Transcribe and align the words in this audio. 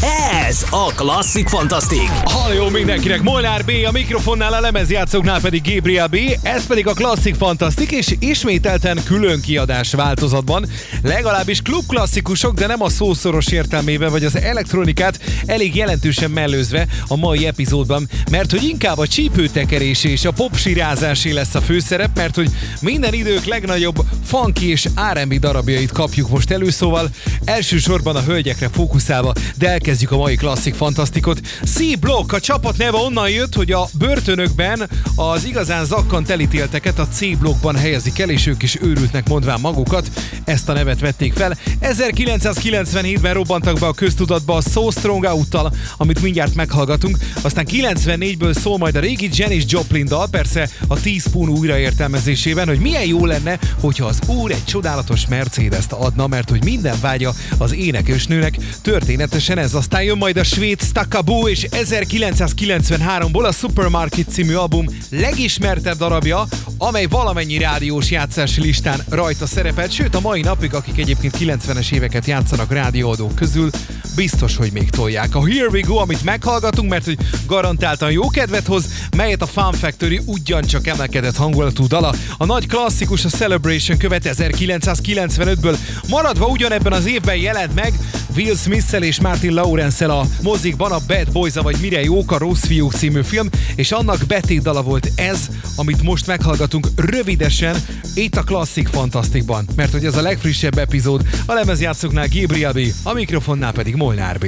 Ez 0.00 0.64
a 0.70 0.92
Klasszik 0.94 1.48
Fantasztik. 1.48 2.08
Halló 2.24 2.68
mindenkinek, 2.68 3.22
Molnár 3.22 3.64
B, 3.64 3.70
a 3.86 3.90
mikrofonnál 3.90 4.52
a 4.52 4.60
lemezjátszóknál 4.60 5.40
pedig 5.40 5.74
Gabriel 5.74 6.06
B, 6.06 6.16
ez 6.42 6.66
pedig 6.66 6.86
a 6.86 6.92
Klasszik 6.92 7.34
Fantasztik, 7.34 7.90
és 7.90 8.14
ismételten 8.18 9.00
külön 9.04 9.40
kiadás 9.40 9.92
változatban, 9.92 10.66
legalábbis 11.02 11.62
klubklasszikusok, 11.62 12.54
de 12.54 12.66
nem 12.66 12.82
a 12.82 12.88
szószoros 12.88 13.46
értelmében, 13.46 14.10
vagy 14.10 14.24
az 14.24 14.36
elektronikát 14.36 15.20
elég 15.46 15.76
jelentősen 15.76 16.30
mellőzve 16.30 16.86
a 17.06 17.16
mai 17.16 17.46
epizódban, 17.46 18.08
mert 18.30 18.50
hogy 18.50 18.62
inkább 18.62 18.98
a 18.98 19.06
csípőtekerés 19.06 20.04
és 20.04 20.24
a 20.24 20.30
popsirázásé 20.30 21.30
lesz 21.30 21.54
a 21.54 21.60
főszerep, 21.60 22.16
mert 22.16 22.34
hogy 22.34 22.50
minden 22.80 23.14
idők 23.14 23.44
legnagyobb 23.44 24.04
funky 24.24 24.70
és 24.70 24.88
R&B 25.12 25.34
darabjait 25.34 25.92
kapjuk 25.92 26.28
most 26.28 26.50
elő, 26.50 26.70
szóval 26.70 27.08
elsősorban 27.44 28.16
a 28.16 28.22
hölgyekre 28.22 28.68
fókuszálva, 28.72 29.32
de 29.56 29.68
elkezdjük 29.88 30.18
a 30.18 30.22
mai 30.22 30.36
klasszik 30.36 30.74
fantasztikot. 30.74 31.40
C-Block, 31.64 32.32
a 32.32 32.40
csapat 32.40 32.76
neve 32.76 32.96
onnan 32.96 33.30
jött, 33.30 33.54
hogy 33.54 33.72
a 33.72 33.88
börtönökben 33.98 34.88
az 35.14 35.44
igazán 35.44 35.84
zakkant 35.84 36.30
elítélteket 36.30 36.98
a 36.98 37.08
C-blokkban 37.08 37.76
helyezik 37.76 38.18
el, 38.18 38.30
és 38.30 38.46
ők 38.46 38.62
is 38.62 38.76
őrültnek 38.80 39.28
mondván 39.28 39.60
magukat. 39.60 40.10
Ezt 40.44 40.68
a 40.68 40.72
nevet 40.72 41.00
vették 41.00 41.32
fel. 41.32 41.56
1997-ben 41.80 43.34
robbantak 43.34 43.78
be 43.78 43.86
a 43.86 43.92
köztudatba 43.92 44.56
a 44.56 44.60
So 44.60 44.90
Strong 44.90 45.24
out 45.24 45.72
amit 45.96 46.22
mindjárt 46.22 46.54
meghallgatunk. 46.54 47.18
Aztán 47.42 47.66
94-ből 47.70 48.58
szól 48.58 48.78
majd 48.78 48.96
a 48.96 49.00
régi 49.00 49.28
Janis 49.32 49.64
Joplin 49.66 50.06
dal, 50.06 50.28
persze 50.28 50.68
a 50.86 51.00
Teaspoon 51.00 51.48
újraértelmezésében, 51.48 52.66
hogy 52.66 52.78
milyen 52.78 53.06
jó 53.06 53.26
lenne, 53.26 53.58
hogyha 53.80 54.06
az 54.06 54.18
úr 54.26 54.50
egy 54.50 54.64
csodálatos 54.64 55.26
Mercedes-t 55.26 55.92
adna, 55.92 56.26
mert 56.26 56.50
hogy 56.50 56.64
minden 56.64 56.96
vágya 57.00 57.34
az 57.58 57.74
énekesnőnek 57.74 58.56
történetesen 58.82 59.58
ez 59.58 59.74
aztán 59.78 60.02
jön 60.02 60.18
majd 60.18 60.36
a 60.36 60.44
svéd 60.44 60.82
Stakaboo 60.82 61.48
és 61.48 61.66
1993-ból 61.70 63.46
a 63.46 63.52
Supermarket 63.52 64.28
című 64.28 64.54
album 64.54 64.86
legismertebb 65.10 65.96
darabja, 65.96 66.46
amely 66.78 67.06
valamennyi 67.06 67.58
rádiós 67.58 68.10
játszási 68.10 68.60
listán 68.60 69.00
rajta 69.08 69.46
szerepelt, 69.46 69.92
sőt 69.92 70.14
a 70.14 70.20
mai 70.20 70.40
napig, 70.40 70.74
akik 70.74 70.98
egyébként 70.98 71.36
90-es 71.40 71.92
éveket 71.92 72.26
játszanak 72.26 72.72
rádióadók 72.72 73.34
közül, 73.34 73.70
biztos, 74.16 74.56
hogy 74.56 74.72
még 74.72 74.90
tolják. 74.90 75.34
A 75.34 75.46
Here 75.46 75.68
We 75.68 75.80
Go, 75.80 75.96
amit 75.96 76.24
meghallgatunk, 76.24 76.90
mert 76.90 77.04
hogy 77.04 77.18
garantáltan 77.46 78.10
jó 78.10 78.28
kedvet 78.28 78.66
hoz, 78.66 78.84
melyet 79.16 79.42
a 79.42 79.46
Fun 79.46 79.72
Factory 79.72 80.20
ugyancsak 80.24 80.86
emelkedett 80.86 81.36
hangulatú 81.36 81.86
dala. 81.86 82.14
A 82.38 82.44
nagy 82.44 82.66
klasszikus 82.66 83.24
a 83.24 83.28
Celebration 83.28 83.98
követ 83.98 84.34
1995-ből, 84.38 85.76
maradva 86.08 86.46
ugyanebben 86.46 86.92
az 86.92 87.06
évben 87.06 87.36
jelent 87.36 87.74
meg 87.74 87.92
Will 88.36 88.56
smith 88.56 89.00
és 89.00 89.20
Martin 89.20 89.54
lawrence 89.54 89.67
a 90.00 90.26
mozikban 90.42 90.92
a 90.92 90.98
Bad 91.06 91.32
boys 91.32 91.54
vagy 91.54 91.76
Mire 91.80 92.02
jók 92.02 92.32
a 92.32 92.38
Rossz 92.38 92.64
fiúk 92.64 92.92
című 92.92 93.22
film, 93.22 93.48
és 93.74 93.92
annak 93.92 94.24
betétdala 94.26 94.82
volt 94.82 95.10
ez, 95.16 95.48
amit 95.76 96.02
most 96.02 96.26
meghallgatunk 96.26 96.88
rövidesen 96.96 97.76
itt 98.14 98.36
a 98.36 98.42
Klasszik 98.42 98.88
Fantasztikban, 98.88 99.66
mert 99.76 99.92
hogy 99.92 100.04
ez 100.04 100.16
a 100.16 100.22
legfrissebb 100.22 100.78
epizód, 100.78 101.28
a 101.46 101.52
lemezjátszóknál 101.52 102.26
Gabriel 102.32 102.72
B, 102.72 102.78
a 103.02 103.12
mikrofonnál 103.12 103.72
pedig 103.72 103.94
Molnár 103.94 104.38
B. 104.38 104.46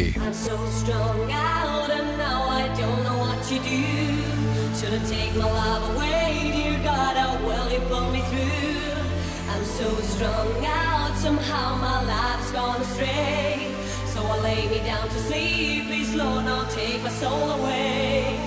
out, 11.00 11.22
somehow 11.22 11.76
my 11.80 12.04
life's 12.04 12.53
gone 12.53 12.80
astray. 12.80 13.40
Lay 14.43 14.69
me 14.69 14.78
down 14.78 15.06
to 15.06 15.19
sleep. 15.19 15.87
Please, 15.87 16.15
Lord, 16.15 16.47
not 16.47 16.71
take 16.71 17.03
my 17.03 17.11
soul 17.11 17.51
away. 17.51 18.39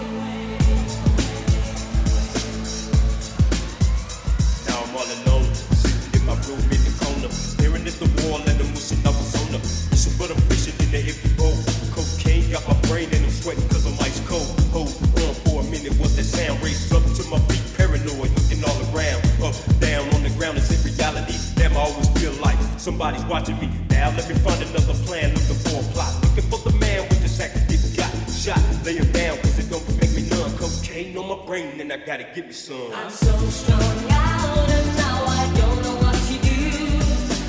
Now 4.67 4.81
I'm 4.81 4.95
all 4.95 5.05
alone, 5.05 5.53
sitting 5.53 6.19
in 6.19 6.25
my 6.25 6.33
room 6.47 6.59
in 6.73 6.81
the 6.81 6.93
corner, 6.99 7.29
staring 7.29 7.85
at 7.85 7.93
the 8.01 8.09
wall 8.25 8.41
and 8.41 8.59
the 8.59 8.65
wishing 8.73 9.05
I 9.05 9.09
was 9.09 9.35
on. 9.37 9.53
Listen, 9.53 10.13
but 10.17 10.31
I'm 10.31 10.41
fishing 10.49 10.73
in 10.81 10.89
the 10.91 10.97
empty 10.97 11.29
bowl. 11.37 11.53
Cocaine 11.93 12.49
got 12.49 12.67
my 12.67 12.73
brain 12.89 13.09
and 13.13 13.25
I'm 13.25 13.31
sweating 13.31 13.67
cause 13.69 13.85
I'm 13.85 13.93
ice 14.01 14.19
cold. 14.27 14.49
Hold 14.73 14.89
on 15.21 15.35
for 15.45 15.61
a 15.61 15.63
minute, 15.69 15.93
what's 16.01 16.15
that 16.15 16.25
sound? 16.25 16.57
Raised 16.63 16.91
up 16.91 17.03
to 17.03 17.23
my 17.29 17.37
feet, 17.53 17.61
paranoid, 17.77 18.33
looking 18.33 18.65
all 18.65 18.79
around. 18.89 19.21
Up, 19.45 19.53
down 19.79 20.09
on 20.15 20.23
the 20.23 20.33
ground, 20.41 20.57
is 20.57 20.73
it 20.73 20.81
reality? 20.83 21.37
Damn, 21.53 21.77
I 21.77 21.81
always 21.81 22.09
feel 22.17 22.33
like 22.41 22.57
somebody's 22.77 23.23
watching 23.25 23.59
me. 23.59 23.69
Now 24.03 24.09
let 24.17 24.27
me 24.27 24.35
find 24.35 24.61
another 24.61 24.95
plan, 25.05 25.33
looking 25.33 25.55
for 25.63 25.79
a 25.79 25.83
plot. 25.93 26.13
Looking 26.23 26.49
for 26.51 26.59
the 26.69 26.75
man 26.75 27.07
with 27.07 27.21
the 27.21 27.29
sack 27.29 27.53
that 27.53 27.93
got 27.95 28.11
shot. 28.29 28.59
Lay 28.83 28.97
him 28.97 29.09
down, 29.13 29.37
cause 29.37 29.57
it 29.57 29.69
don't 29.69 29.87
make 30.01 30.13
me 30.13 30.27
numb. 30.27 30.51
Cocaine 30.57 31.17
on 31.17 31.29
my 31.29 31.45
brain, 31.45 31.79
and 31.79 31.89
I 31.89 31.95
gotta 32.05 32.25
give 32.35 32.47
me 32.47 32.51
some. 32.51 32.91
I'm 32.93 33.09
so 33.09 33.33
strong 33.47 34.11
out, 34.11 34.69
and 34.69 34.97
now 34.97 35.23
I 35.23 35.53
don't 35.55 35.81
know 35.83 35.95
what 36.03 36.15
to 36.15 36.35
do. 36.49 36.59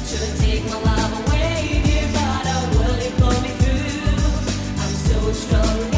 Should've 0.07 0.39
take 0.39 0.65
my 0.67 0.79
life 0.79 1.27
away, 1.27 1.83
dear 1.87 2.07
God, 2.13 2.47
how 2.47 2.63
will 2.79 3.03
you 3.03 3.11
pull 3.19 3.41
me 3.43 3.51
through? 3.59 4.15
I'm 4.79 4.95
so 5.11 5.33
strung 5.33 5.94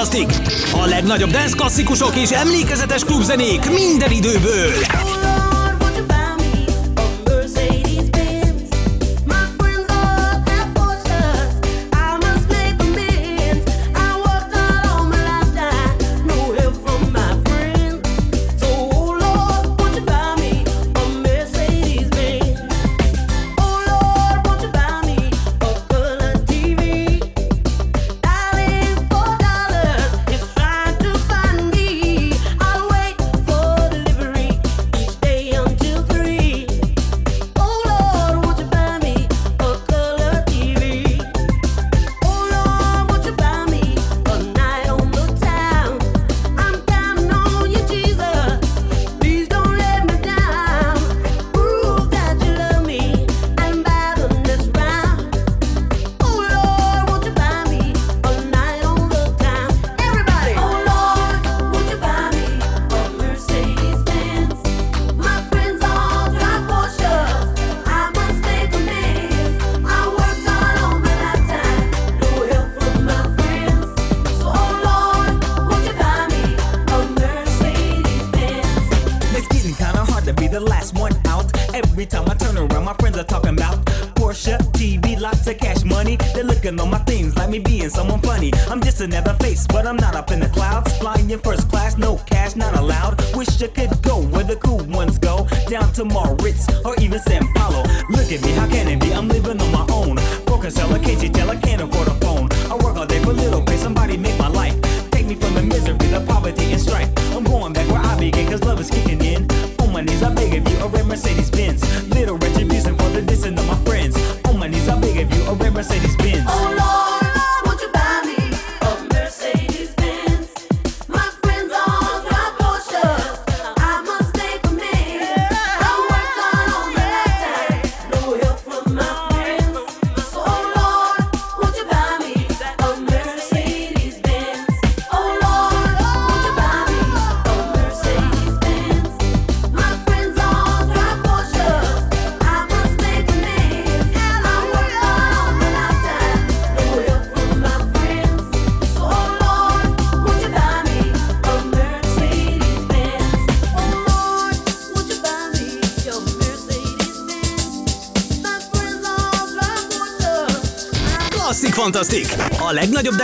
Fantasztik! 0.00 0.52
A 0.72 0.86
legnagyobb 0.86 1.30
dance 1.30 1.56
klasszikusok 1.56 2.16
és 2.16 2.30
emlékezetes 2.30 3.04
klubzenék 3.04 3.70
minden 3.70 4.10
időből! 4.10 4.70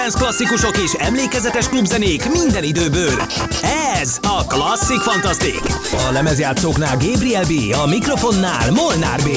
dance 0.07 0.19
klasszikusok 0.19 0.77
és 0.79 0.93
emlékezetes 0.93 1.69
klubzenék 1.69 2.31
minden 2.31 2.63
időből. 2.63 3.23
Ez 4.01 4.19
a 4.23 4.47
Klasszik 4.47 5.01
Fantasztik. 5.01 5.61
A 6.09 6.13
lemezjátszóknál 6.13 6.97
Gabriel 6.97 7.45
B, 7.45 7.75
a 7.83 7.87
mikrofonnál 7.87 8.71
Molnár 8.71 9.21
B. 9.23 9.29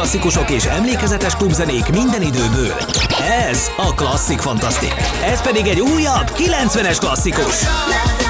klasszikusok 0.00 0.50
és 0.50 0.64
emlékezetes 0.64 1.36
klubzenék 1.36 1.90
minden 1.90 2.22
időből. 2.22 2.74
Ez 3.48 3.70
a 3.76 3.94
Klasszik 3.94 4.38
Fantasztik. 4.38 4.94
Ez 5.24 5.42
pedig 5.42 5.66
egy 5.66 5.80
újabb, 5.80 6.30
90-es 6.36 6.96
klasszikus. 7.00 7.58
Klasszik! 7.58 8.29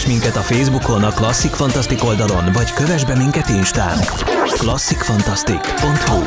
keres 0.00 0.20
minket 0.20 0.36
a 0.36 0.42
Facebookon, 0.42 1.04
a 1.04 1.10
Klasszik 1.10 1.50
Fantasztik 1.50 2.04
oldalon, 2.04 2.52
vagy 2.52 2.72
kövess 2.72 3.04
be 3.04 3.16
minket 3.16 3.48
Instán. 3.48 3.98
klasszikfantasztik.hu 4.58 6.22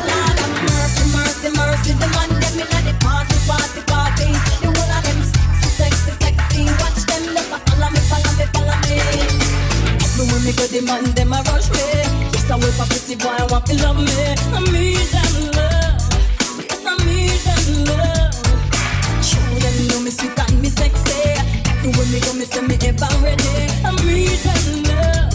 Show 19.23 19.59
them 19.59 19.87
know 19.87 19.99
me 20.01 20.09
sweet 20.11 20.39
and 20.39 20.61
me 20.61 20.69
sexy. 20.69 21.52
When 21.83 22.11
me 22.13 22.21
come, 22.21 22.39
if 22.39 23.03
I'm 23.03 23.21
ready. 23.21 23.43
I 23.83 23.91
need 24.05 24.39
that 24.47 24.63
love. 24.87 25.33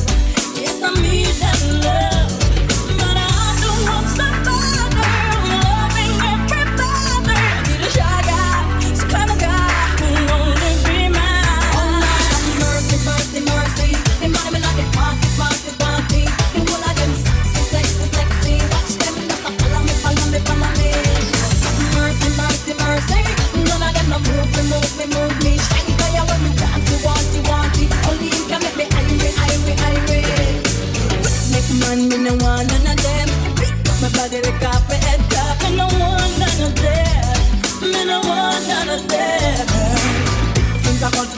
Yes, 0.57 0.83
I 0.83 0.95
need 1.03 1.27
that 1.43 1.61
love. 1.85 2.48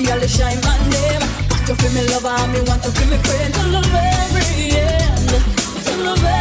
feel 0.05 0.19
the 0.19 0.29
shine 0.29 0.61
my 0.63 0.77
name. 0.91 1.21
Want 1.51 1.67
to 1.67 1.75
feel 1.77 1.93
me 1.93 2.03
lover, 2.09 2.53
me 2.53 2.61
want 2.69 2.83
to 2.83 2.91
feel 2.91 3.09
me 3.11 3.19
friend 3.19 3.55
till 3.55 3.71
the 3.71 3.83
very 3.89 4.71
end, 4.77 5.29
till 5.85 6.15
the 6.15 6.21
very 6.21 6.40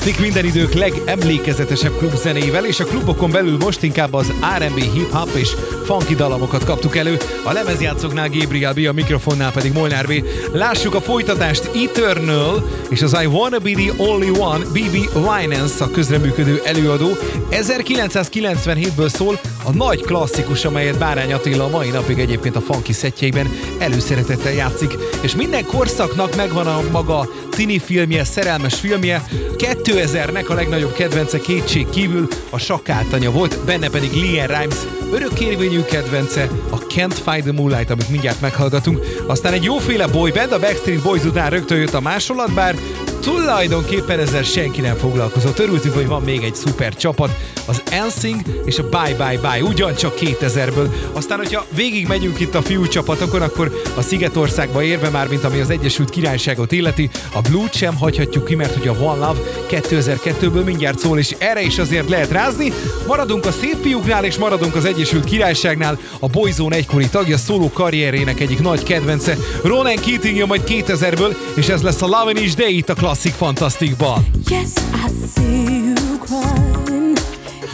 Fantastic 0.00 0.32
minden 0.32 0.44
idők 0.44 0.72
legemlékezetesebb 0.72 1.96
klubzenével, 1.98 2.66
és 2.66 2.80
a 2.80 2.84
klubokon 2.84 3.30
belül 3.30 3.56
most 3.56 3.82
inkább 3.82 4.14
az 4.14 4.32
R&B, 4.58 4.78
hip-hop 4.78 5.30
és 5.34 5.48
funky 5.84 6.14
dalamokat 6.14 6.64
kaptuk 6.64 6.96
elő. 6.96 7.16
A 7.44 7.52
lemezjátszóknál 7.52 8.28
Gabriel 8.28 8.72
B, 8.72 8.78
a 8.88 8.92
mikrofonnál 8.92 9.52
pedig 9.52 9.72
Molnár 9.72 10.06
B. 10.06 10.12
Lássuk 10.52 10.94
a 10.94 11.00
folytatást 11.00 11.70
Eternal 11.74 12.68
és 12.88 13.02
az 13.02 13.16
I 13.22 13.26
Wanna 13.26 13.58
Be 13.58 13.70
The 13.70 13.92
Only 13.96 14.28
One 14.28 14.64
BB 14.64 15.08
Winans 15.14 15.80
a 15.80 15.90
közreműködő 15.90 16.60
előadó. 16.64 17.08
1997-ből 17.50 19.08
szól 19.08 19.40
a 19.64 19.70
nagy 19.72 20.00
klasszikus, 20.00 20.64
amelyet 20.64 20.98
Bárány 20.98 21.32
Attila 21.32 21.64
a 21.64 21.68
mai 21.68 21.88
napig 21.88 22.18
egyébként 22.18 22.56
a 22.56 22.60
funky 22.60 22.92
szettjeiben 22.92 23.48
előszeretettel 23.78 24.52
játszik. 24.52 24.96
És 25.20 25.34
minden 25.34 25.64
korszaknak 25.64 26.36
megvan 26.36 26.66
a 26.66 26.82
maga 26.90 27.28
tini 27.60 27.78
filmje, 27.78 28.24
szerelmes 28.24 28.74
filmje. 28.74 29.22
2000-nek 29.56 30.48
a 30.48 30.54
legnagyobb 30.54 30.92
kedvence 30.92 31.40
kétség 31.40 31.88
kívül 31.88 32.28
a 32.50 32.58
sakátanya 32.58 33.30
volt, 33.30 33.64
benne 33.64 33.88
pedig 33.88 34.12
Leanne 34.12 34.58
Rimes 34.58 34.76
örökkérvényű 35.12 35.82
kedvence, 35.82 36.48
a 36.70 36.78
Can't 36.78 37.16
Find 37.24 37.42
the 37.42 37.52
Moonlight, 37.52 37.90
amit 37.90 38.08
mindjárt 38.08 38.40
meghallgatunk. 38.40 38.98
Aztán 39.26 39.52
egy 39.52 39.64
jóféle 39.64 40.06
boyband, 40.06 40.52
a 40.52 40.58
Backstreet 40.58 41.02
Boys 41.02 41.24
után 41.24 41.50
rögtön 41.50 41.78
jött 41.78 41.94
a 41.94 42.00
másolat, 42.00 42.54
bár 42.54 42.74
tulajdonképpen 43.20 44.18
ezzel 44.18 44.42
senki 44.42 44.80
nem 44.80 44.96
foglalkozott. 44.96 45.58
Örültünk, 45.58 45.94
hogy 45.94 46.06
van 46.06 46.22
még 46.22 46.42
egy 46.42 46.54
szuper 46.54 46.94
csapat, 46.94 47.30
az 47.66 47.82
NSYNC 47.90 48.42
és 48.64 48.78
a 48.78 48.88
Bye 48.88 49.14
Bye 49.16 49.38
Bye, 49.40 49.62
ugyancsak 49.62 50.14
2000-ből. 50.20 50.88
Aztán, 51.12 51.38
hogyha 51.38 51.66
végig 51.74 52.06
megyünk 52.06 52.40
itt 52.40 52.54
a 52.54 52.62
fiú 52.62 52.88
csapatokon, 52.88 53.42
akkor 53.42 53.82
a 53.96 54.02
Szigetországba 54.02 54.82
érve 54.82 55.08
már, 55.08 55.28
mint 55.28 55.44
ami 55.44 55.60
az 55.60 55.70
Egyesült 55.70 56.10
Királyságot 56.10 56.72
illeti, 56.72 57.10
a 57.32 57.40
Blue-t 57.40 57.74
sem 57.74 57.96
hagyhatjuk 57.96 58.44
ki, 58.44 58.54
mert 58.54 58.74
hogy 58.74 58.88
a 58.88 58.92
One 58.92 59.26
Love 59.26 59.40
2002-ből 59.70 60.64
mindjárt 60.64 60.98
szól, 60.98 61.18
és 61.18 61.34
erre 61.38 61.62
is 61.62 61.78
azért 61.78 62.08
lehet 62.08 62.30
rázni. 62.30 62.72
Maradunk 63.06 63.46
a 63.46 63.52
szép 63.52 63.76
fiúknál, 63.82 64.24
és 64.24 64.36
maradunk 64.36 64.74
az 64.74 64.84
Egyesült 64.84 65.24
Királyságnál. 65.24 65.98
A 66.18 66.26
Boyzone 66.26 66.76
egykori 66.76 67.08
tagja, 67.08 67.36
szóló 67.36 67.70
karrierének 67.72 68.40
egyik 68.40 68.60
nagy 68.60 68.82
kedvence. 68.82 69.36
Ronan 69.62 69.96
Keating 69.96 70.36
jön 70.36 70.46
majd 70.46 70.62
2000-ből, 70.66 71.36
és 71.54 71.68
ez 71.68 71.82
lesz 71.82 72.02
a 72.02 72.06
Lovin' 72.06 72.42
is 72.42 72.54
Day 72.54 72.76
itt 72.76 72.88
a 72.88 72.94
Classic 73.10 73.34
Fantasticban. 73.34 74.22
Yes, 74.48 74.76
I 74.94 75.08
see 75.08 75.88
you 75.88 76.18
crying. 76.20 77.16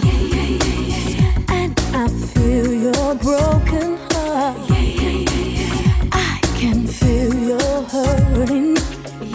Yeah, 0.02 0.12
yeah, 0.32 0.48
yeah, 0.64 0.80
yeah, 0.80 1.08
yeah. 1.12 1.54
And 1.60 1.78
I 1.92 2.08
feel 2.08 2.72
your 2.72 3.14
broken 3.16 3.98
heart. 4.12 4.56
Yeah, 4.70 4.80
yeah, 4.80 5.10
yeah, 5.10 5.60
yeah. 5.60 6.08
I 6.10 6.40
can 6.58 6.86
feel 6.86 7.34
your 7.34 7.82
hurting. 7.82 8.76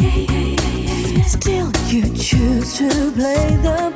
Yeah, 0.02 0.26
yeah, 0.26 0.40
yeah, 0.42 0.90
yeah, 0.90 1.18
yeah. 1.18 1.24
Still, 1.24 1.72
you 1.86 2.02
choose 2.18 2.78
to 2.80 3.12
play 3.12 3.56
the 3.62 3.91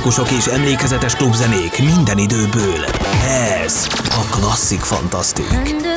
klasszikusok 0.00 0.38
és 0.38 0.46
emlékezetes 0.46 1.14
klubzenék 1.14 1.78
minden 1.78 2.18
időből. 2.18 2.84
Ez 3.62 3.86
a 4.10 4.26
Klasszik 4.30 4.80
Fantasztik. 4.80 5.95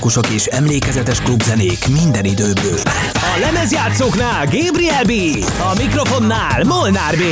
klasszikusok 0.00 0.28
és 0.28 0.46
emlékezetes 0.46 1.20
klubzenék 1.20 1.86
minden 1.88 2.24
időből. 2.24 2.80
A 3.14 3.38
lemezjátszóknál 3.40 4.44
Gabriel 4.44 5.04
B, 5.04 5.12
a 5.72 5.74
mikrofonnál 5.76 6.64
Molnár 6.64 7.16
B. 7.16 7.22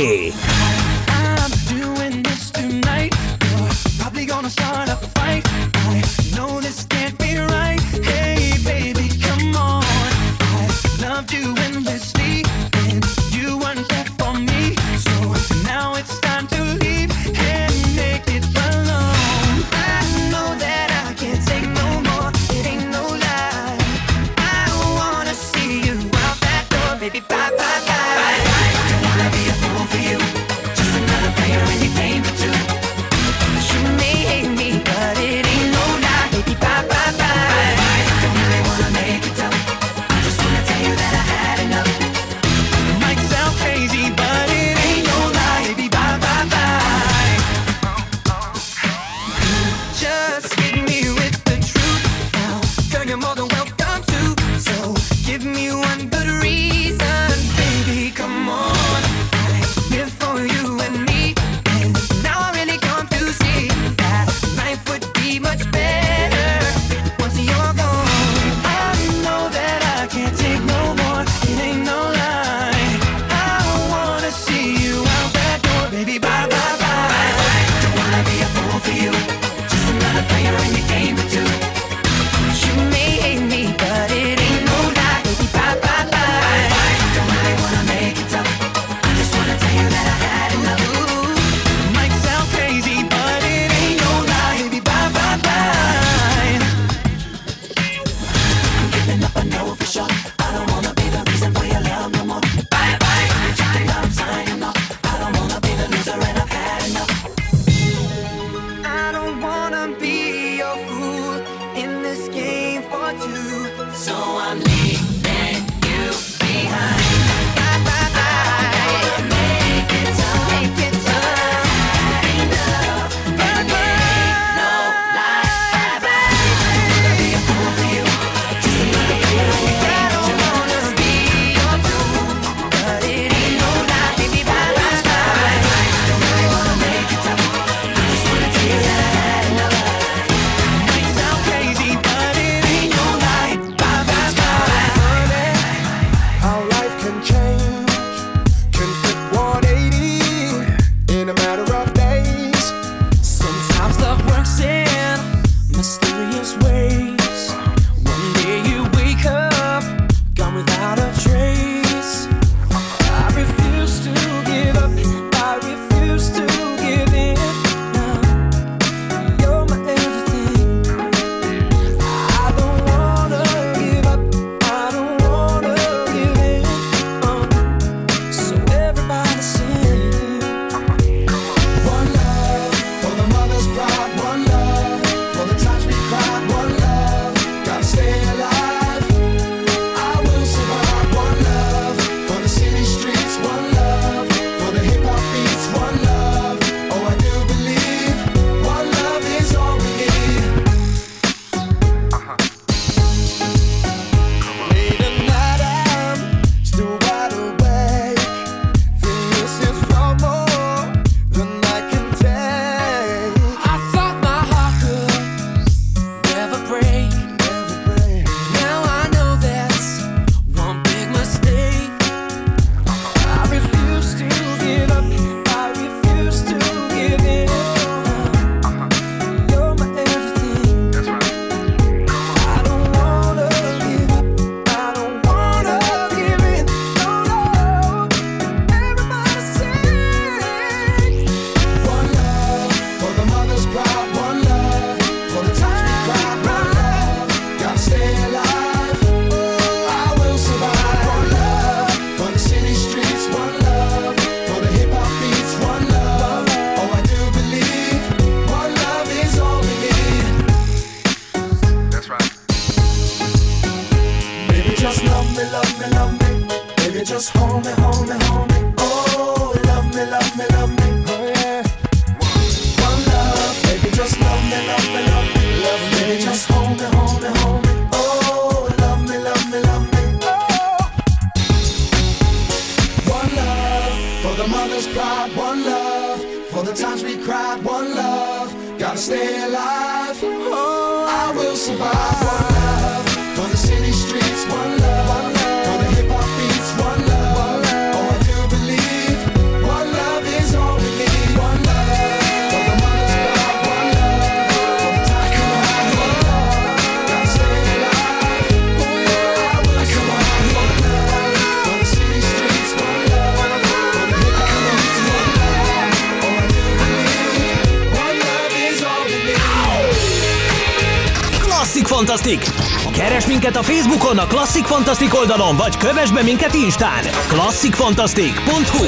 Fantasztik! 321.95 322.45
Keres 322.91 323.25
minket 323.25 323.55
a 323.55 323.63
Facebookon, 323.63 324.17
a 324.17 324.27
Classic 324.27 324.67
Fantasztik 324.67 325.15
oldalon, 325.15 325.55
vagy 325.55 325.77
kövess 325.77 326.11
be 326.11 326.23
minket 326.23 326.53
Instán! 326.53 327.03
klasszikfantasztik.hu 327.27 328.85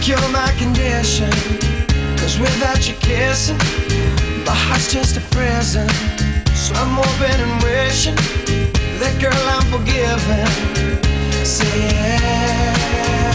Cure 0.00 0.20
without 2.40 2.88
your 2.88 2.96
kissing 2.98 3.58
My 4.46 4.54
heart's 4.54 4.92
just 4.92 5.16
a 5.16 5.20
prison. 5.30 5.88
So 6.54 6.72
I'm 6.74 6.94
hoping 6.94 7.40
and 7.40 7.62
wishing. 7.62 8.16
That 9.00 9.14
girl 9.20 9.48
I'm 9.54 9.64
forgiving 9.70 11.17
say 11.48 11.64
yeah, 11.64 13.32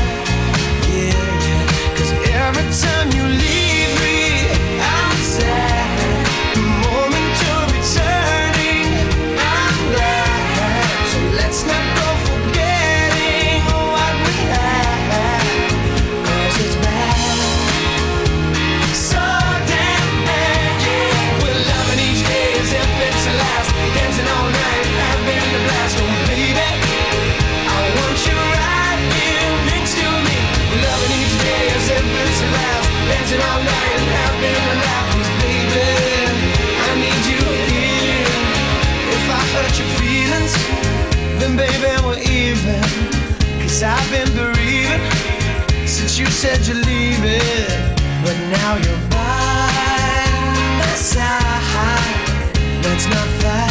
yeah, 0.88 1.14
yeah. 1.46 1.98
Cause 1.98 2.12
every 2.30 2.66
time 2.80 3.12
you 3.12 3.24
leave 3.40 3.63
I've 43.84 44.10
been 44.12 44.32
bereaving 44.34 45.02
since 45.86 46.18
you 46.18 46.26
said 46.28 46.66
you're 46.66 46.78
leaving. 46.78 47.70
But 48.24 48.38
now 48.58 48.78
you're 48.78 49.10
by 49.10 50.24
my 50.80 50.94
side. 50.96 52.58
Let's 52.84 53.06
not 53.08 53.28
fight. 53.42 53.63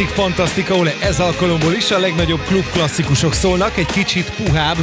Klasszik 0.00 0.18
Fantasztikaule 0.18 0.94
ez 1.02 1.20
alkalomból 1.20 1.72
is 1.72 1.90
a 1.90 1.98
legnagyobb 1.98 2.40
klub 2.46 2.64
klasszikusok 2.72 3.32
szólnak, 3.32 3.76
egy 3.76 3.86
kicsit 3.86 4.30
puhább, 4.30 4.76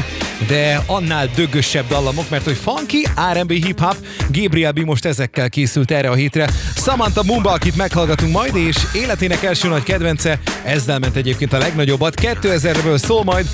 de 0.47 0.81
annál 0.85 1.29
dögösebb 1.35 1.87
dallamok, 1.87 2.29
mert 2.29 2.43
hogy 2.43 2.55
funky, 2.55 3.07
R&B, 3.33 3.51
hip-hop, 3.51 3.95
Gabriel 4.31 4.71
B 4.71 4.79
most 4.79 5.05
ezekkel 5.05 5.49
készült 5.49 5.91
erre 5.91 6.09
a 6.09 6.13
hétre. 6.13 6.49
Samantha 6.75 7.23
Mumba, 7.23 7.51
akit 7.51 7.75
meghallgatunk 7.75 8.31
majd, 8.31 8.55
és 8.55 8.75
életének 8.93 9.43
első 9.43 9.67
nagy 9.67 9.83
kedvence, 9.83 10.39
ezzel 10.63 10.99
ment 10.99 11.15
egyébként 11.15 11.53
a 11.53 11.57
legnagyobbat, 11.57 12.13
2000-ből 12.21 12.97
szól 12.97 13.23
majd, 13.23 13.47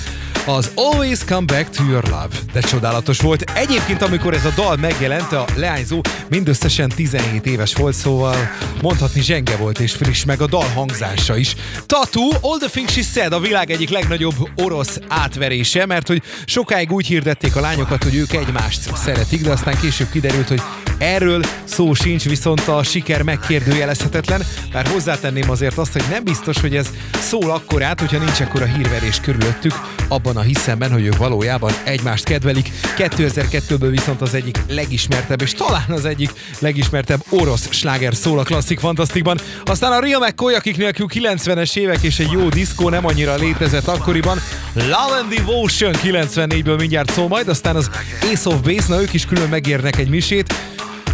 az 0.45 0.71
Always 0.75 1.19
Come 1.25 1.45
Back 1.45 1.69
to 1.69 1.83
Your 1.83 2.03
Love. 2.03 2.27
De 2.53 2.61
csodálatos 2.61 3.19
volt. 3.19 3.41
Egyébként, 3.41 4.01
amikor 4.01 4.33
ez 4.33 4.45
a 4.45 4.51
dal 4.55 4.75
megjelent, 4.75 5.31
a 5.31 5.45
leányzó 5.55 6.01
mindösszesen 6.29 6.89
17 6.89 7.45
éves 7.45 7.75
volt, 7.75 7.95
szóval 7.95 8.35
mondhatni 8.81 9.21
zsenge 9.21 9.55
volt 9.55 9.79
és 9.79 9.91
friss, 9.91 10.23
meg 10.23 10.41
a 10.41 10.47
dal 10.47 10.67
hangzása 10.75 11.37
is. 11.37 11.55
Tatu, 11.85 12.29
All 12.41 12.57
the 12.57 12.69
Things 12.69 12.91
She 12.91 13.01
Said 13.01 13.33
a 13.33 13.39
világ 13.39 13.71
egyik 13.71 13.89
legnagyobb 13.89 14.35
orosz 14.55 14.99
átverése, 15.07 15.85
mert 15.85 16.07
hogy 16.07 16.21
sokáig 16.45 16.91
úgy 16.91 17.05
hirdették 17.05 17.55
a 17.55 17.61
lányokat, 17.61 18.03
hogy 18.03 18.15
ők 18.15 18.33
egymást 18.33 18.95
szeretik, 18.95 19.41
de 19.41 19.51
aztán 19.51 19.79
később 19.79 20.09
kiderült, 20.11 20.47
hogy 20.47 20.61
Erről 20.97 21.43
szó 21.63 21.93
sincs, 21.93 22.23
viszont 22.23 22.67
a 22.67 22.83
siker 22.83 23.21
megkérdőjelezhetetlen, 23.21 24.41
bár 24.71 24.87
hozzátenném 24.87 25.49
azért 25.49 25.77
azt, 25.77 25.91
hogy 25.91 26.03
nem 26.09 26.23
biztos, 26.23 26.59
hogy 26.59 26.75
ez 26.75 26.87
szól 27.19 27.49
akkorát, 27.49 27.99
hogyha 27.99 28.17
nincs 28.17 28.41
ekkora 28.41 28.65
hírverés 28.65 29.19
körülöttük, 29.19 29.73
abban 30.07 30.37
a 30.37 30.41
hiszemben, 30.41 30.91
hogy 30.91 31.05
ők 31.05 31.17
valójában 31.17 31.71
egymást 31.83 32.23
kedvelik. 32.23 32.69
2002-ből 32.97 33.87
viszont 33.89 34.21
az 34.21 34.33
egyik 34.33 34.57
legismertebb, 34.67 35.41
és 35.41 35.51
talán 35.51 35.89
az 35.89 36.05
egyik 36.05 36.31
legismertebb 36.59 37.23
orosz 37.29 37.71
sláger 37.71 38.15
szól 38.15 38.39
a 38.39 38.43
klasszik 38.43 38.79
fantasztikban. 38.79 39.39
Aztán 39.65 39.91
a 39.91 39.99
Real 39.99 40.19
McCoy, 40.19 40.53
akik 40.53 40.77
nélkül 40.77 41.07
90-es 41.13 41.77
évek 41.77 42.01
és 42.01 42.19
egy 42.19 42.31
jó 42.31 42.49
diszkó 42.49 42.89
nem 42.89 43.05
annyira 43.05 43.35
létezett 43.35 43.87
akkoriban. 43.87 44.39
Love 44.73 45.17
and 45.21 45.33
Devotion 45.33 45.93
94-ből 46.03 46.79
mindjárt 46.79 47.11
szól 47.11 47.27
majd, 47.27 47.47
aztán 47.47 47.75
az 47.75 47.89
Ace 48.31 48.49
of 48.49 48.61
Base, 48.61 48.85
na 48.87 49.01
ők 49.01 49.13
is 49.13 49.25
külön 49.25 49.49
megérnek 49.49 49.97
egy 49.97 50.09
misét. 50.09 50.53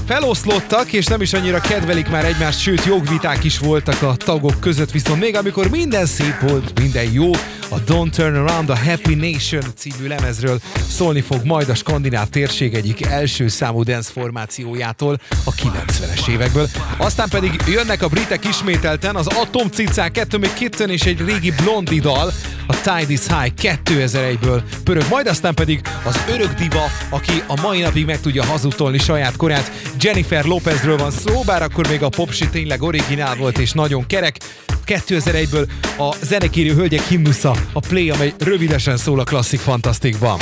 Feloszlottak, 0.10 0.94
és 0.94 1.06
nem 1.06 1.22
is 1.22 1.34
annyira 1.34 1.60
kedvelik 1.60 2.10
már 2.10 2.26
egymást, 2.26 2.60
sőt 2.60 2.86
jogviták 2.86 3.44
is 3.44 3.58
voltak 3.58 4.02
a 4.02 4.16
tagok 4.16 4.60
között, 4.60 4.92
viszont 4.92 5.20
még 5.20 5.36
amikor 5.36 5.70
minden 5.70 6.06
szép 6.06 6.40
volt, 6.40 6.80
minden 6.80 7.12
jó, 7.12 7.32
a 7.70 7.84
Don't 7.88 8.10
Turn 8.16 8.36
Around, 8.36 8.70
a 8.70 8.78
Happy 8.78 9.16
Nation 9.16 9.64
című 9.76 10.08
lemezről 10.08 10.60
szólni 10.90 11.22
fog 11.22 11.46
majd 11.46 11.70
a 11.70 11.76
skandináv 11.76 12.28
térség 12.30 12.74
egyik 12.74 13.06
első 13.06 13.48
számú 13.48 13.84
dance 13.84 14.12
formációjától 14.12 15.20
a 15.44 15.52
90-es 15.52 16.30
évekből. 16.30 16.68
Aztán 16.98 17.30
pedig 17.30 17.62
jönnek 17.68 18.02
a 18.02 18.08
britek 18.08 18.46
ismételten, 18.46 19.16
az 19.16 19.28
Atomcicák, 19.28 20.12
kettő 20.12 20.38
még 20.38 20.54
kitten 20.54 20.90
és 20.90 21.06
egy 21.06 21.26
régi 21.26 21.54
blondi 21.64 22.00
dal, 22.00 22.34
a 22.70 22.82
Tide 22.82 23.14
is 23.14 23.28
High 23.28 23.76
2001-ből 23.86 24.62
pörög, 24.84 25.06
majd 25.10 25.28
aztán 25.28 25.54
pedig 25.54 25.82
az 26.04 26.20
örök 26.30 26.54
diva, 26.54 26.86
aki 27.10 27.44
a 27.48 27.62
mai 27.62 27.80
napig 27.80 28.06
meg 28.06 28.20
tudja 28.20 28.44
hazudtolni 28.44 28.98
saját 28.98 29.36
korát. 29.36 29.72
Jennifer 30.00 30.46
Lopezről 30.46 30.98
van 30.98 31.12
szó, 31.12 31.42
bár 31.46 31.62
akkor 31.62 31.88
még 31.88 32.04
a 32.04 32.10
popsi 32.10 32.50
tényleg 32.50 32.82
originál 32.82 33.36
volt 33.36 33.58
és 33.58 33.72
nagyon 33.72 34.06
kerek. 34.08 34.38
2001-ből 34.86 35.68
a 35.98 36.16
zenekérő 36.22 36.74
hölgyek 36.74 37.08
himnusza, 37.08 37.56
a 37.74 37.80
Play, 37.80 38.10
amely 38.10 38.34
rövidesen 38.40 38.98
szól 38.98 39.20
a 39.20 39.24
klasszik 39.24 39.60
fantasztikban. 39.60 40.38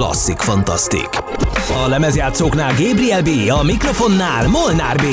Klasszik 0.00 0.38
fantasztik. 0.38 1.08
A 1.84 1.88
lemezjátszóknál 1.88 2.70
Gabriel 2.70 3.22
B, 3.22 3.28
a 3.50 3.62
mikrofonnál 3.62 4.48
Molnár 4.48 4.96
B. 4.96 5.04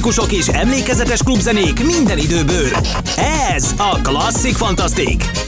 klasszikusok 0.00 0.32
és 0.32 0.48
emlékezetes 0.48 1.22
klubzenék 1.22 1.84
minden 1.84 2.18
időből. 2.18 2.70
Ez 3.52 3.74
a 3.76 4.00
Klasszik 4.02 4.56
Fantasztik! 4.56 5.47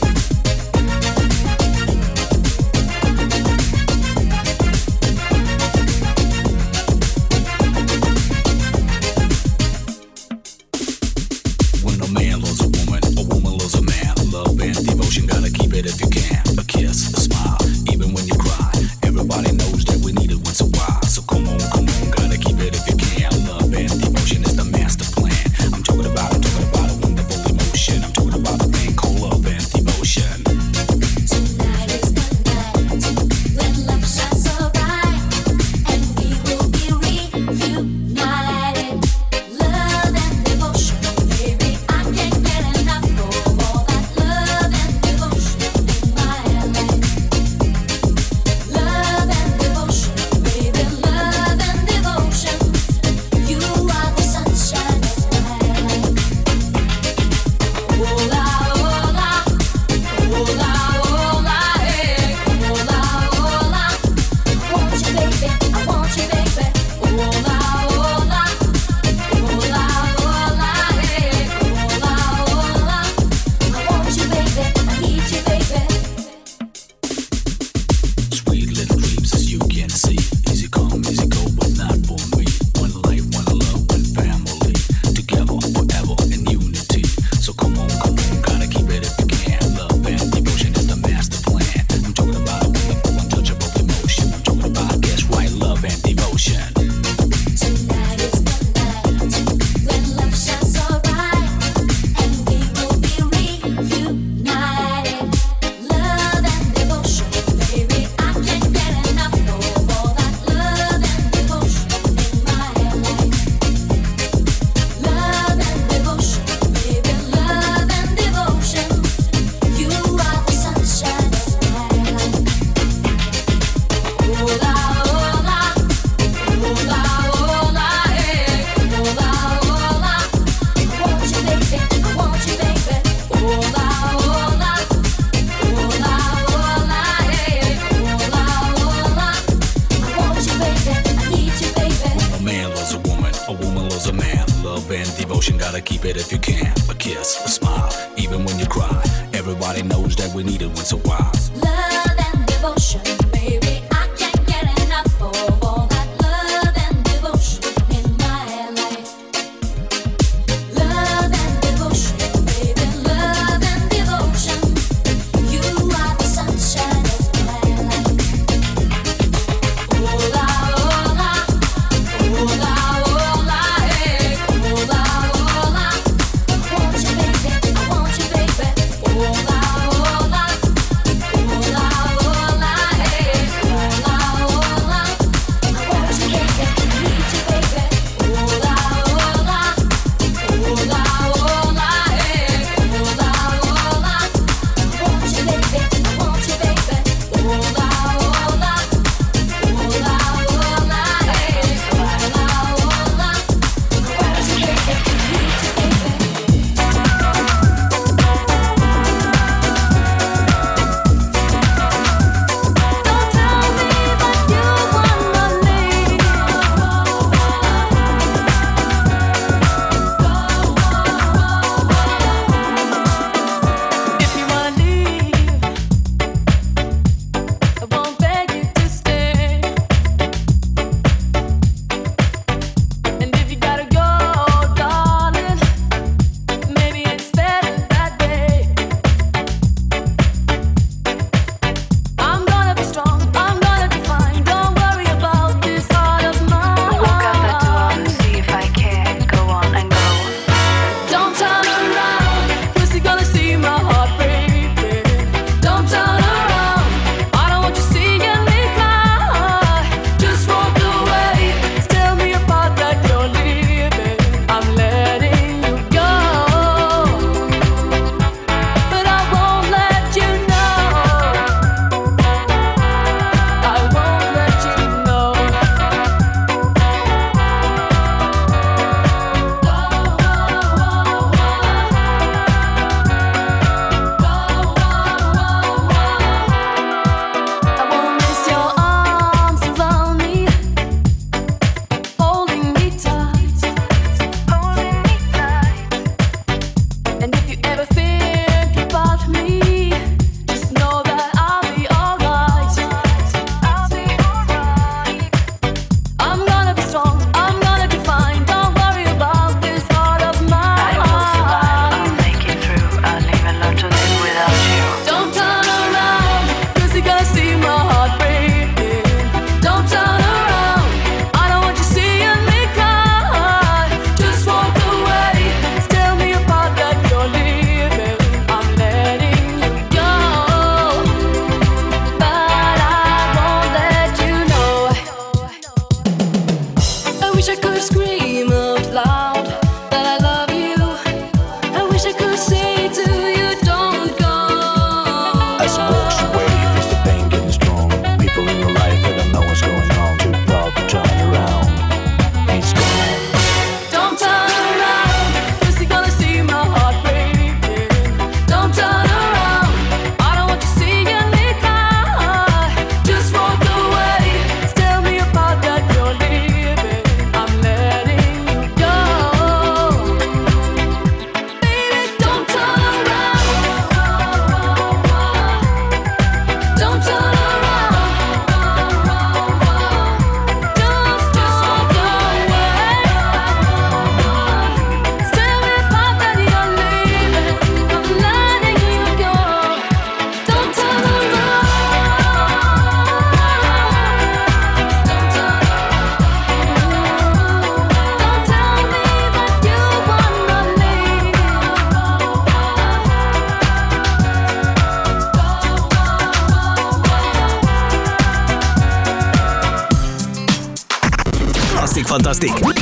little 144.87 145.15
devotion, 145.17 145.57
gotta 145.57 145.81
keep 145.81 146.05
it 146.05 146.17
if 146.17 146.31
you 146.31 146.39
can. 146.39 146.73
A 146.89 146.95
kiss, 146.95 147.43
a 147.45 147.49
smile, 147.49 147.91
even 148.17 148.45
when 148.45 148.57
you 148.59 148.65
cry. 148.65 149.03
Everybody 149.33 149.83
knows 149.83 150.15
that 150.17 150.33
we 150.33 150.43
need 150.43 150.61
it 150.61 150.67
once 150.67 150.89
so 150.89 150.97
wise. 151.05 151.51
Love 151.63 151.90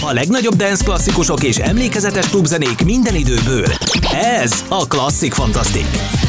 A 0.10 0.14
legnagyobb 0.14 0.56
dance 0.56 0.84
klasszikusok 0.84 1.44
és 1.44 1.58
emlékezetes 1.58 2.30
klubzenék 2.30 2.84
minden 2.84 3.16
időből. 3.16 3.68
Ez 4.12 4.64
a 4.68 4.88
Klasszik 4.88 5.34
Fantasztik. 5.34 6.29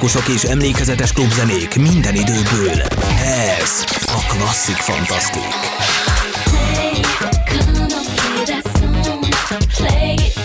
klasszikusak 0.00 0.28
és 0.28 0.42
emlékezetes 0.42 1.12
klubzenék 1.12 1.76
minden 1.76 2.14
időből. 2.14 2.82
Ez 3.60 3.84
a 4.06 4.26
Klasszik 4.28 4.76
Fantasztik. 4.76 5.42
Play 6.50 7.00
come 7.48 7.80
on, 7.80 8.04
hear 8.16 8.44
that 8.44 8.78
song. 8.78 9.24
Play 9.76 10.14
it. 10.14 10.39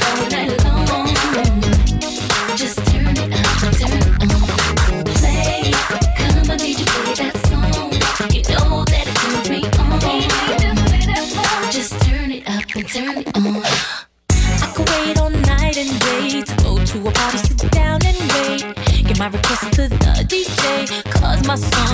my 21.56 21.70
song. 21.70 21.85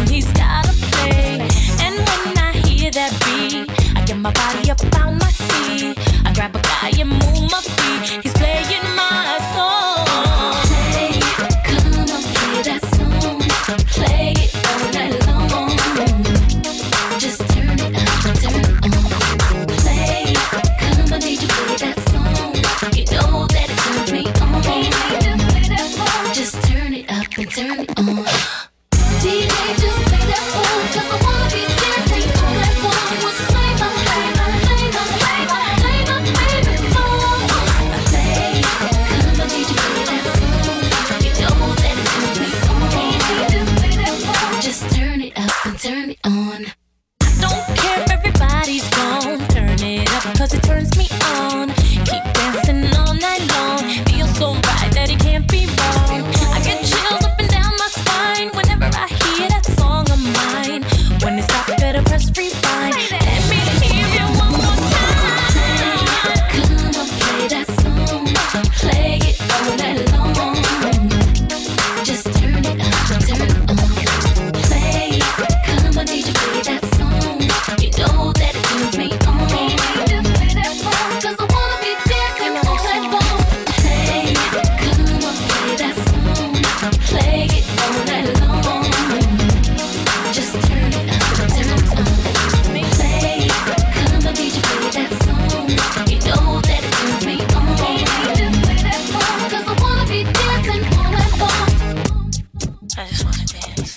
Is 103.82 103.96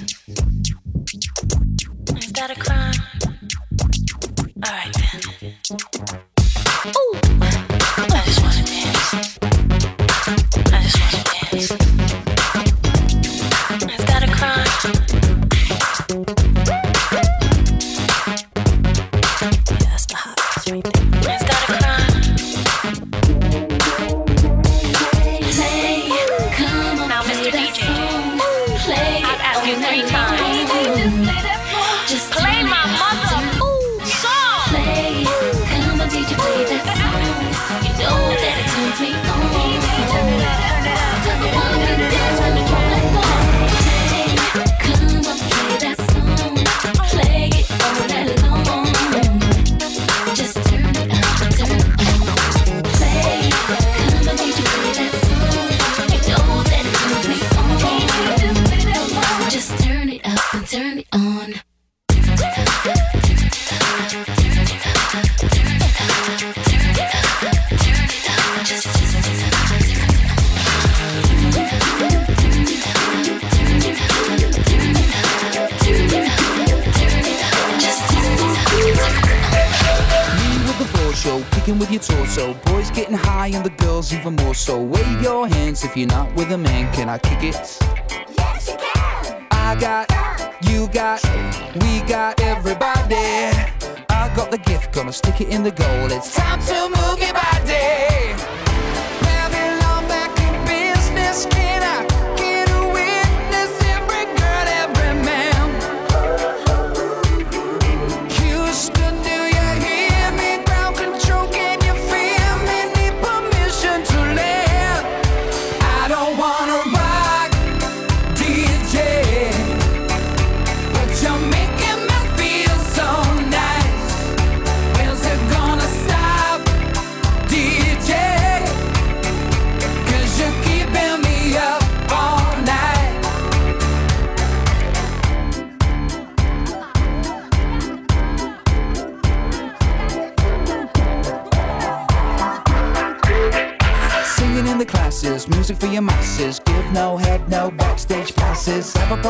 that 2.33 2.51
a 2.51 2.59
crime? 2.59 2.95
All 4.65 4.73
right 4.73 4.95
then. 6.11 6.24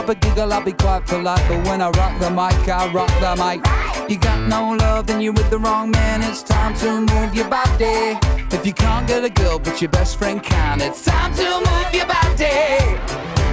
Have 0.05 0.17
a 0.19 0.21
giggle, 0.21 0.53
I'll 0.53 0.63
be 0.63 0.73
quite 0.73 1.07
polite. 1.07 1.43
But 1.49 1.67
when 1.67 1.81
I 1.81 1.89
rock 1.89 2.21
the 2.21 2.29
mic, 2.29 2.69
I 2.69 2.93
rock 2.93 3.09
the 3.21 3.35
mic. 3.43 4.11
You 4.11 4.19
got 4.19 4.47
no 4.51 4.77
love, 4.77 5.07
then 5.07 5.23
you're 5.23 5.33
with 5.33 5.49
the 5.49 5.59
wrong 5.59 5.91
man. 5.93 6.23
It's 6.23 6.43
time 6.43 6.75
to 6.81 7.01
move 7.01 7.35
your 7.35 7.49
body. 7.49 8.19
If 8.55 8.67
you 8.67 8.75
can't 8.75 9.09
get 9.09 9.25
a 9.25 9.31
girl, 9.31 9.59
but 9.59 9.81
your 9.81 9.91
best 9.91 10.19
friend 10.19 10.43
can, 10.43 10.83
it's 10.83 11.07
time 11.07 11.35
to 11.37 11.43
move 11.43 11.95
your 11.95 12.05
body. 12.05 13.44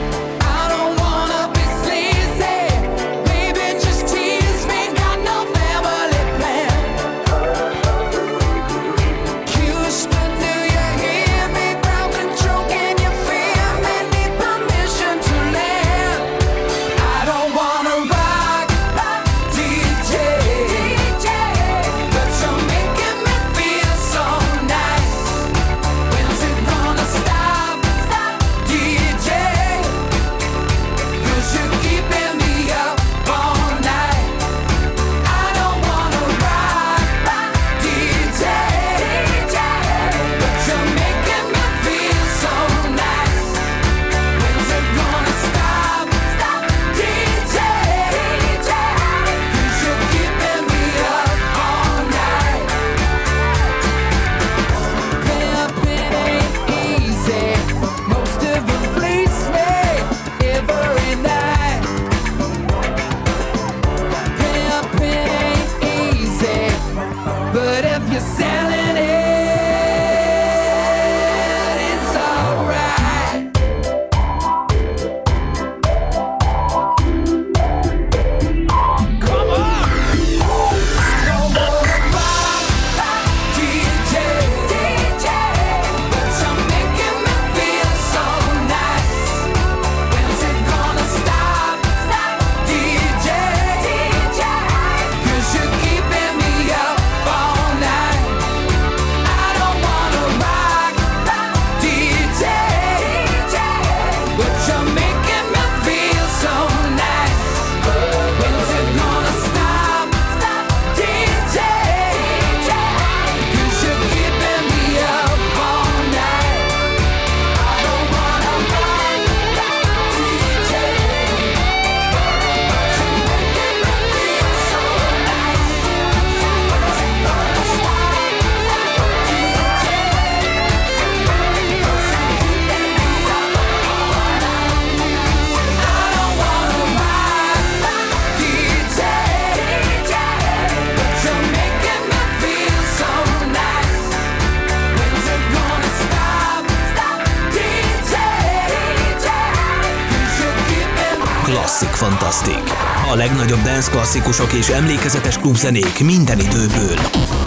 klasszikusok 154.12 154.54
és 154.54 154.68
emlékezetes 154.68 155.38
klubzenék 155.38 156.04
minden 156.04 156.40
időből. 156.40 156.96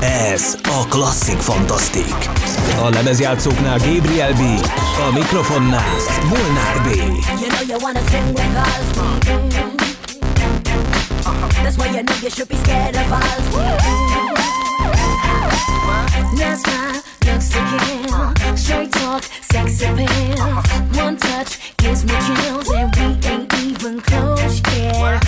Ez 0.00 0.56
a 0.62 0.86
Klasszik 0.88 1.38
Fantasztik. 1.38 2.14
A 2.82 2.88
lemezjátszóknál 2.88 3.78
Gabriel 3.78 4.32
B, 4.32 4.40
a 5.08 5.12
mikrofonnál 5.12 5.96
Molnár 6.28 6.82
B. 6.82 6.86
You 6.86 7.48
know 7.48 7.66
you 7.68 7.78
wanna 7.80 8.00
sing 8.10 8.26
with 8.26 8.56
us. 8.56 8.96
Uh-huh. 11.26 11.48
That's 11.62 11.76
why 11.76 11.86
you 11.86 12.02
know 12.02 12.28
should 12.28 12.48
be 12.48 12.56
scared 12.56 12.96
of 12.96 13.12
us. 13.12 13.44
That's 16.38 16.66
my 16.66 17.02
looks 17.26 17.48
to 17.48 17.60
kill. 17.84 18.56
Straight 18.56 18.92
talk, 18.92 19.22
sex 19.52 19.82
appeal. 19.82 20.40
Uh-huh. 20.40 21.04
One 21.04 21.16
touch 21.16 21.76
gives 21.76 22.04
me 22.04 22.14
chills 22.26 22.70
and 22.70 22.96
we 22.96 23.04
ain't 23.28 23.54
even 23.54 24.00
close 24.00 24.62
yet. 24.76 25.23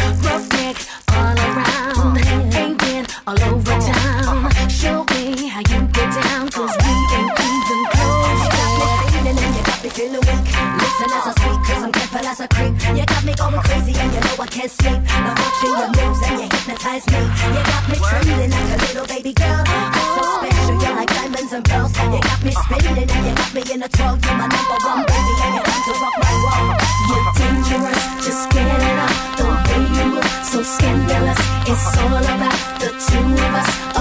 Me 23.56 23.72
in 23.72 23.82
a 23.82 23.88
twirl. 23.88 24.18
You're 24.22 24.36
my 24.36 24.46
number 24.46 24.76
one 24.84 25.02
baby 25.06 25.34
and 25.44 25.54
you're 25.56 25.64
to 25.64 25.92
rock 26.02 26.16
my 26.20 26.32
world. 26.44 26.76
You're 27.08 27.26
dangerous, 27.40 28.02
just 28.24 28.50
get 28.50 28.66
it 28.66 28.98
up. 29.06 29.14
The 29.38 29.44
way 29.66 29.82
you 29.96 30.06
move, 30.12 30.30
so 30.44 30.62
scandalous. 30.62 31.40
It's 31.64 31.96
all 31.96 32.16
about 32.18 32.58
the 32.80 32.90
two 33.06 33.24
of 33.46 33.54
us. 33.60 33.95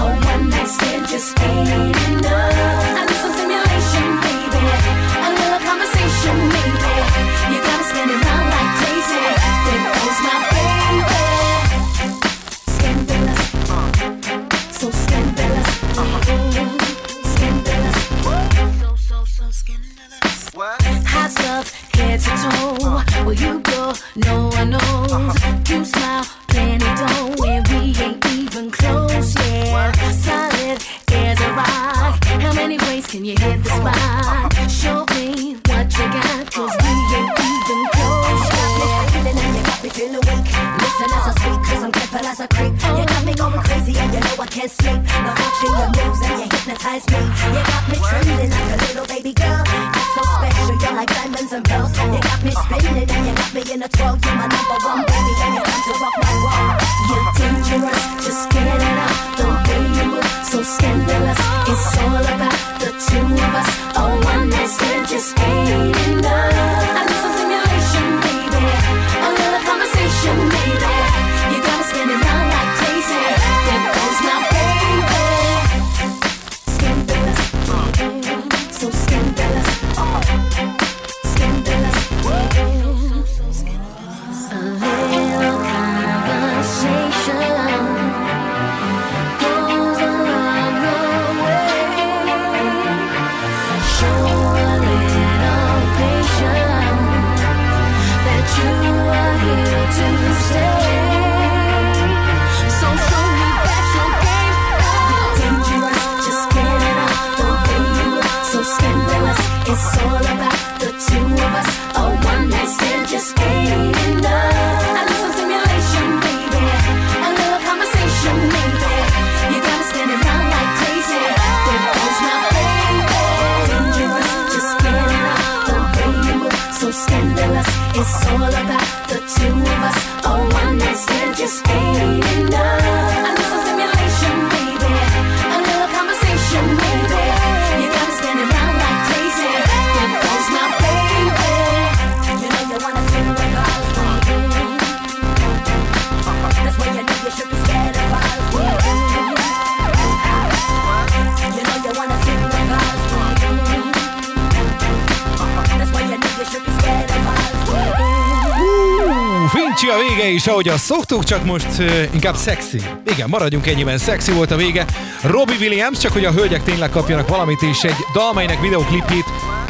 Is, 160.46 160.52
ahogy 160.52 160.68
azt 160.68 160.84
szoktuk, 160.84 161.24
csak 161.24 161.44
most 161.44 161.78
uh, 161.78 162.02
inkább 162.12 162.34
szexi. 162.34 162.80
Igen, 163.06 163.28
maradjunk 163.28 163.66
ennyiben, 163.66 163.98
szexi 163.98 164.32
volt 164.32 164.50
a 164.50 164.56
vége. 164.56 164.84
Robbie 165.22 165.56
Williams, 165.60 165.98
csak 165.98 166.12
hogy 166.12 166.24
a 166.24 166.32
hölgyek 166.32 166.62
tényleg 166.62 166.90
kapjanak 166.90 167.28
valamit, 167.28 167.62
és 167.62 167.82
egy 167.82 167.96
dalmainek 168.14 168.60
videoklipjét 168.60 169.24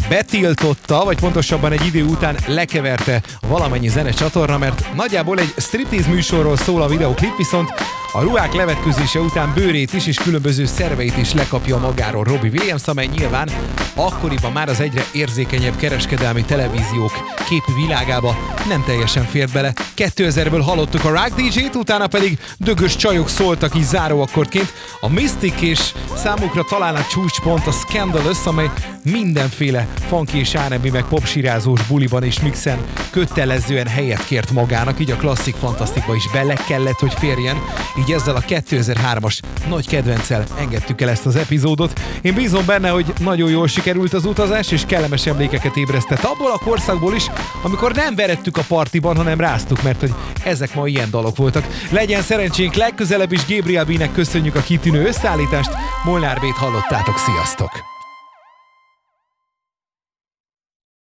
betiltotta, 0.08 1.04
vagy 1.04 1.20
pontosabban 1.20 1.72
egy 1.72 1.86
idő 1.86 2.04
után 2.04 2.36
lekeverte 2.46 3.22
valamennyi 3.48 3.88
zene 3.88 4.10
csatorna, 4.10 4.58
mert 4.58 4.94
nagyjából 4.94 5.38
egy 5.38 5.54
striptease 5.56 6.08
műsorról 6.08 6.56
szól 6.56 6.82
a 6.82 6.88
videoklip, 6.88 7.36
viszont 7.36 7.72
a 8.12 8.20
ruhák 8.20 8.52
levetkőzése 8.52 9.20
után 9.20 9.52
bőrét 9.54 9.92
is 9.92 10.06
és 10.06 10.16
különböző 10.16 10.66
szerveit 10.66 11.16
is 11.16 11.32
lekapja 11.32 11.78
magáról 11.78 12.24
Robbie 12.24 12.50
Williams, 12.50 12.86
amely 12.86 13.06
nyilván 13.06 13.48
akkoriban 13.96 14.52
már 14.52 14.68
az 14.68 14.80
egyre 14.80 15.04
érzékenyebb 15.12 15.76
kereskedelmi 15.76 16.44
televíziók 16.44 17.12
képi 17.48 17.72
világába 17.86 18.36
nem 18.68 18.84
teljesen 18.84 19.24
fért 19.24 19.52
bele. 19.52 19.72
2000-ből 19.96 20.62
hallottuk 20.64 21.04
a 21.04 21.08
Rock 21.08 21.34
DJ-t, 21.34 21.74
utána 21.74 22.06
pedig 22.06 22.38
dögös 22.58 22.96
csajok 22.96 23.28
szóltak 23.28 23.74
így 23.74 23.82
záróakkordként. 23.82 24.72
A 25.00 25.08
Mystic 25.08 25.60
és 25.60 25.80
számukra 26.16 26.64
talán 26.68 26.94
a 26.94 27.06
csúcspont 27.10 27.66
a 27.66 27.72
Scandalous, 27.72 28.46
amely 28.46 28.70
mindenféle 29.10 29.88
funky 30.08 30.38
és 30.38 30.56
R&B 30.68 30.90
meg 30.92 31.04
popsirázós 31.04 31.86
buliban 31.86 32.22
és 32.22 32.40
mixen 32.40 32.78
kötelezően 33.10 33.86
helyet 33.86 34.24
kért 34.24 34.50
magának, 34.50 35.00
így 35.00 35.10
a 35.10 35.16
klasszik 35.16 35.54
fantasztikba 35.54 36.14
is 36.14 36.30
bele 36.32 36.54
kellett, 36.54 36.98
hogy 36.98 37.14
férjen, 37.14 37.56
így 37.98 38.12
ezzel 38.12 38.36
a 38.36 38.40
2003-as 38.40 39.38
nagy 39.68 39.88
kedvencel 39.88 40.44
engedtük 40.58 41.00
el 41.00 41.08
ezt 41.08 41.26
az 41.26 41.36
epizódot. 41.36 42.00
Én 42.22 42.34
bízom 42.34 42.66
benne, 42.66 42.88
hogy 42.88 43.12
nagyon 43.18 43.50
jól 43.50 43.68
sikerült 43.68 44.12
az 44.12 44.24
utazás, 44.24 44.70
és 44.70 44.84
kellemes 44.86 45.26
emlékeket 45.26 45.76
ébresztett 45.76 46.22
abból 46.22 46.50
a 46.50 46.64
korszakból 46.64 47.14
is, 47.14 47.26
amikor 47.62 47.94
nem 47.94 48.14
verettük 48.14 48.56
a 48.56 48.64
partiban, 48.68 49.16
hanem 49.16 49.40
ráztuk, 49.40 49.82
mert 49.82 50.00
hogy 50.00 50.14
ezek 50.44 50.74
ma 50.74 50.86
ilyen 50.86 51.10
dalok 51.10 51.36
voltak. 51.36 51.66
Legyen 51.90 52.22
szerencsénk 52.22 52.74
legközelebb 52.74 53.32
is 53.32 53.46
Gabriel 53.46 53.84
B-nek 53.84 54.12
köszönjük 54.12 54.54
a 54.54 54.60
kitűnő 54.60 55.06
összeállítást, 55.06 55.70
Molnár 56.04 56.38
B-t 56.38 56.56
hallottátok, 56.56 57.18
sziasztok! 57.18 57.95